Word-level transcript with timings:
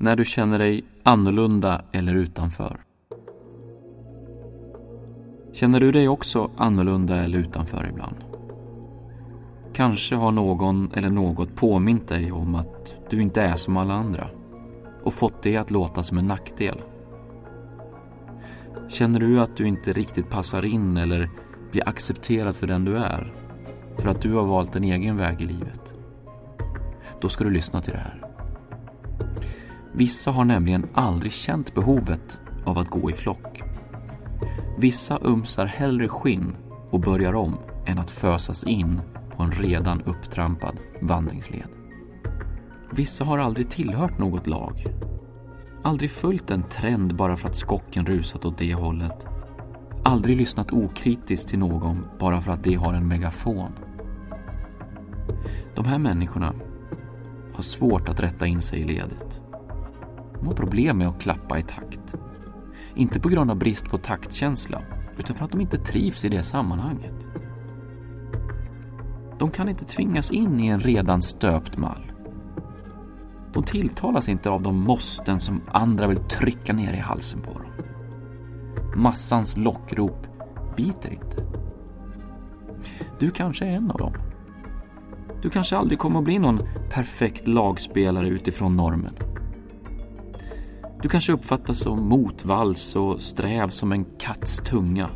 när 0.00 0.16
du 0.16 0.24
känner 0.24 0.58
dig 0.58 0.84
annorlunda 1.02 1.82
eller 1.92 2.14
utanför. 2.14 2.80
Känner 5.52 5.80
du 5.80 5.92
dig 5.92 6.08
också 6.08 6.50
annorlunda 6.56 7.16
eller 7.16 7.38
utanför 7.38 7.88
ibland? 7.90 8.16
Kanske 9.72 10.16
har 10.16 10.32
någon 10.32 10.92
eller 10.94 11.10
något 11.10 11.56
påmint 11.56 12.08
dig 12.08 12.32
om 12.32 12.54
att 12.54 12.94
du 13.10 13.22
inte 13.22 13.42
är 13.42 13.54
som 13.54 13.76
alla 13.76 13.94
andra 13.94 14.30
och 15.02 15.14
fått 15.14 15.42
det 15.42 15.56
att 15.56 15.70
låta 15.70 16.02
som 16.02 16.18
en 16.18 16.26
nackdel. 16.26 16.82
Känner 18.88 19.20
du 19.20 19.40
att 19.40 19.56
du 19.56 19.68
inte 19.68 19.92
riktigt 19.92 20.30
passar 20.30 20.64
in 20.64 20.96
eller 20.96 21.30
blir 21.70 21.88
accepterad 21.88 22.56
för 22.56 22.66
den 22.66 22.84
du 22.84 22.96
är 22.96 23.32
för 23.98 24.08
att 24.08 24.22
du 24.22 24.34
har 24.34 24.44
valt 24.44 24.76
en 24.76 24.84
egen 24.84 25.16
väg 25.16 25.40
i 25.40 25.44
livet? 25.44 25.94
Då 27.20 27.28
ska 27.28 27.44
du 27.44 27.50
lyssna 27.50 27.80
till 27.80 27.92
det 27.92 27.98
här. 27.98 28.27
Vissa 29.98 30.30
har 30.30 30.44
nämligen 30.44 30.86
aldrig 30.94 31.32
känt 31.32 31.74
behovet 31.74 32.40
av 32.64 32.78
att 32.78 32.88
gå 32.88 33.10
i 33.10 33.12
flock. 33.12 33.62
Vissa 34.78 35.18
umsar 35.22 35.66
hellre 35.66 36.08
skinn 36.08 36.56
och 36.90 37.00
börjar 37.00 37.34
om 37.34 37.58
än 37.86 37.98
att 37.98 38.10
fösas 38.10 38.64
in 38.64 39.00
på 39.36 39.42
en 39.42 39.50
redan 39.50 40.02
upptrampad 40.02 40.76
vandringsled. 41.02 41.68
Vissa 42.90 43.24
har 43.24 43.38
aldrig 43.38 43.70
tillhört 43.70 44.18
något 44.18 44.46
lag. 44.46 44.86
Aldrig 45.82 46.10
följt 46.10 46.50
en 46.50 46.62
trend 46.62 47.16
bara 47.16 47.36
för 47.36 47.48
att 47.48 47.56
skocken 47.56 48.06
rusat 48.06 48.44
åt 48.44 48.58
det 48.58 48.74
hållet. 48.74 49.26
Aldrig 50.04 50.36
lyssnat 50.36 50.72
okritiskt 50.72 51.48
till 51.48 51.58
någon 51.58 52.06
bara 52.18 52.40
för 52.40 52.52
att 52.52 52.64
de 52.64 52.74
har 52.74 52.94
en 52.94 53.08
megafon. 53.08 53.72
De 55.74 55.84
här 55.84 55.98
människorna 55.98 56.54
har 57.54 57.62
svårt 57.62 58.08
att 58.08 58.20
rätta 58.20 58.46
in 58.46 58.60
sig 58.60 58.80
i 58.80 58.84
ledet. 58.84 59.40
De 60.40 60.46
har 60.46 60.54
problem 60.54 60.98
med 60.98 61.08
att 61.08 61.20
klappa 61.20 61.58
i 61.58 61.62
takt. 61.62 62.14
Inte 62.94 63.20
på 63.20 63.28
grund 63.28 63.50
av 63.50 63.56
brist 63.56 63.84
på 63.84 63.98
taktkänsla, 63.98 64.82
utan 65.18 65.36
för 65.36 65.44
att 65.44 65.50
de 65.52 65.60
inte 65.60 65.76
trivs 65.76 66.24
i 66.24 66.28
det 66.28 66.42
sammanhanget. 66.42 67.28
De 69.38 69.50
kan 69.50 69.68
inte 69.68 69.84
tvingas 69.84 70.30
in 70.30 70.60
i 70.60 70.66
en 70.66 70.80
redan 70.80 71.22
stöpt 71.22 71.76
mall. 71.76 72.12
De 73.52 73.62
tilltalas 73.62 74.28
inte 74.28 74.50
av 74.50 74.62
de 74.62 74.80
måsten 74.80 75.40
som 75.40 75.60
andra 75.72 76.06
vill 76.06 76.18
trycka 76.18 76.72
ner 76.72 76.92
i 76.92 76.98
halsen 76.98 77.40
på 77.40 77.52
dem. 77.52 77.70
Massans 78.96 79.56
lockrop 79.56 80.26
biter 80.76 81.12
inte. 81.12 81.44
Du 83.18 83.30
kanske 83.30 83.66
är 83.66 83.70
en 83.70 83.90
av 83.90 83.98
dem. 83.98 84.12
Du 85.42 85.50
kanske 85.50 85.76
aldrig 85.76 85.98
kommer 85.98 86.18
att 86.18 86.24
bli 86.24 86.38
någon 86.38 86.60
perfekt 86.90 87.48
lagspelare 87.48 88.28
utifrån 88.28 88.76
normen. 88.76 89.14
Du 91.02 91.08
kanske 91.08 91.32
uppfattas 91.32 91.78
som 91.78 92.08
motvalls 92.08 92.96
och 92.96 93.20
sträv 93.20 93.68
som 93.68 93.92
en 93.92 94.04
katts 94.04 94.56
tunga. 94.58 95.10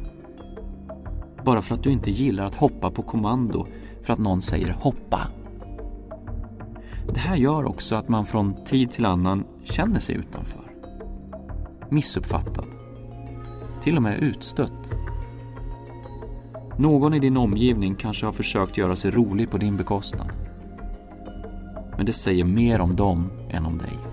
Bara 1.45 1.63
för 1.63 1.75
att 1.75 1.83
du 1.83 1.91
inte 1.91 2.11
gillar 2.11 2.45
att 2.45 2.55
hoppa 2.55 2.91
på 2.91 3.03
kommando 3.03 3.67
för 4.03 4.13
att 4.13 4.19
någon 4.19 4.43
säger 4.43 4.71
hoppa. 4.71 5.21
Det 7.15 7.21
här 7.21 7.37
gör 7.37 7.65
också 7.65 7.97
att 7.97 8.09
man 8.09 8.27
från 8.27 8.65
tid 8.65 8.91
till 8.91 9.07
annan 9.07 9.45
känner 9.65 10.01
sig 10.01 10.15
utanför. 10.15 10.73
Missuppfattad. 11.91 12.67
Till 13.83 13.97
och 13.97 14.03
med 14.03 14.19
utstött. 14.19 14.91
Någon 16.79 17.15
i 17.15 17.19
din 17.19 17.37
omgivning 17.37 17.95
kanske 17.95 18.27
har 18.27 18.33
försökt 18.33 18.77
göra 18.77 18.97
sig 18.97 19.11
rolig 19.11 19.51
på 19.51 19.59
din 19.59 19.77
bekostnad. 19.77 20.33
Men 21.97 22.07
det 22.07 22.13
säger 22.13 22.45
mer 22.45 22.81
om 22.81 22.97
dem 22.97 23.31
än 23.51 23.67
om 23.67 23.79
dig. 23.79 24.12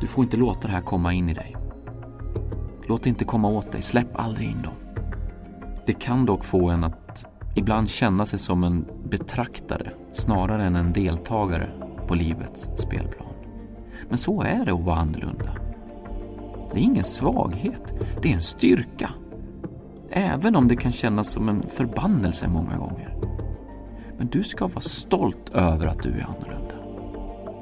Du 0.00 0.06
får 0.06 0.24
inte 0.24 0.36
låta 0.36 0.68
det 0.68 0.74
här 0.74 0.80
komma 0.80 1.12
in 1.12 1.28
i 1.28 1.34
dig. 1.34 1.56
Låt 2.88 3.02
det 3.02 3.08
inte 3.08 3.24
komma 3.24 3.48
åt 3.48 3.72
dig, 3.72 3.82
släpp 3.82 4.18
aldrig 4.18 4.48
in 4.48 4.62
dem. 4.62 4.72
Det 5.86 5.92
kan 5.92 6.26
dock 6.26 6.44
få 6.44 6.70
en 6.70 6.84
att 6.84 7.24
ibland 7.54 7.90
känna 7.90 8.26
sig 8.26 8.38
som 8.38 8.64
en 8.64 8.84
betraktare 9.10 9.92
snarare 10.14 10.64
än 10.64 10.76
en 10.76 10.92
deltagare 10.92 11.70
på 12.06 12.14
livets 12.14 12.68
spelplan. 12.76 13.28
Men 14.08 14.18
så 14.18 14.42
är 14.42 14.64
det 14.64 14.72
att 14.72 14.84
vara 14.84 14.96
annorlunda. 14.96 15.50
Det 16.72 16.78
är 16.78 16.82
ingen 16.82 17.04
svaghet, 17.04 17.94
det 18.22 18.28
är 18.28 18.34
en 18.34 18.42
styrka. 18.42 19.10
Även 20.10 20.56
om 20.56 20.68
det 20.68 20.76
kan 20.76 20.92
kännas 20.92 21.28
som 21.28 21.48
en 21.48 21.62
förbannelse 21.68 22.48
många 22.48 22.76
gånger. 22.76 23.16
Men 24.18 24.26
du 24.26 24.42
ska 24.42 24.66
vara 24.66 24.80
stolt 24.80 25.50
över 25.50 25.86
att 25.86 26.02
du 26.02 26.10
är 26.10 26.26
annorlunda. 26.28 26.74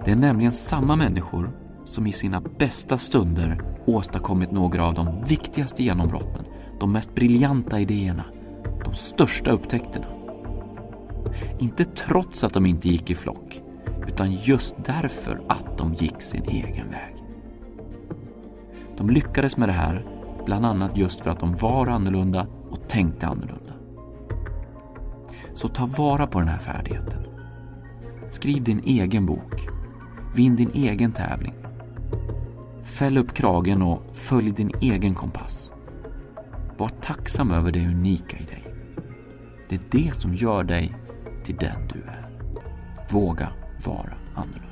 Det 0.04 0.10
är 0.10 0.16
nämligen 0.16 0.52
samma 0.52 0.96
människor 0.96 1.50
som 1.90 2.06
i 2.06 2.12
sina 2.12 2.40
bästa 2.40 2.98
stunder 2.98 3.60
åstadkommit 3.86 4.50
några 4.50 4.86
av 4.86 4.94
de 4.94 5.24
viktigaste 5.24 5.82
genombrotten, 5.82 6.44
de 6.80 6.92
mest 6.92 7.14
briljanta 7.14 7.80
idéerna, 7.80 8.24
de 8.84 8.94
största 8.94 9.50
upptäckterna. 9.50 10.06
Inte 11.58 11.84
trots 11.84 12.44
att 12.44 12.54
de 12.54 12.66
inte 12.66 12.88
gick 12.88 13.10
i 13.10 13.14
flock, 13.14 13.62
utan 14.08 14.32
just 14.32 14.74
därför 14.84 15.42
att 15.48 15.78
de 15.78 15.94
gick 15.94 16.20
sin 16.22 16.42
egen 16.42 16.90
väg. 16.90 17.14
De 18.96 19.10
lyckades 19.10 19.56
med 19.56 19.68
det 19.68 19.72
här 19.72 20.06
bland 20.46 20.66
annat 20.66 20.96
just 20.96 21.20
för 21.20 21.30
att 21.30 21.40
de 21.40 21.54
var 21.54 21.86
annorlunda 21.86 22.46
och 22.70 22.88
tänkte 22.88 23.26
annorlunda. 23.26 23.72
Så 25.54 25.68
ta 25.68 25.86
vara 25.86 26.26
på 26.26 26.38
den 26.38 26.48
här 26.48 26.58
färdigheten. 26.58 27.26
Skriv 28.30 28.64
din 28.64 28.80
egen 28.84 29.26
bok. 29.26 29.68
Vinn 30.34 30.56
din 30.56 30.70
egen 30.74 31.12
tävling. 31.12 31.54
Fäll 32.90 33.18
upp 33.18 33.34
kragen 33.34 33.82
och 33.82 34.02
följ 34.12 34.50
din 34.52 34.72
egen 34.80 35.14
kompass. 35.14 35.72
Var 36.78 36.88
tacksam 36.88 37.50
över 37.50 37.72
det 37.72 37.86
unika 37.86 38.36
i 38.36 38.44
dig. 38.44 38.74
Det 39.68 39.74
är 39.74 39.80
det 39.90 40.14
som 40.14 40.34
gör 40.34 40.64
dig 40.64 40.94
till 41.44 41.56
den 41.56 41.88
du 41.88 42.00
är. 42.00 42.30
Våga 43.10 43.52
vara 43.84 44.14
annorlunda. 44.34 44.69